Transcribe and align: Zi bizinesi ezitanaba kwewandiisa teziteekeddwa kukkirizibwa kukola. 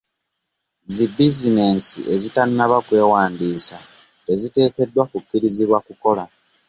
Zi 0.93 1.05
bizinesi 1.15 1.99
ezitanaba 2.13 2.77
kwewandiisa 2.87 3.77
teziteekeddwa 4.25 5.03
kukkirizibwa 5.11 5.77
kukola. 5.87 6.23